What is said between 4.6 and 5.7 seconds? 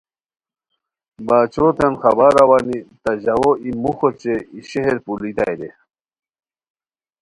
شہر پولوئیتائے رے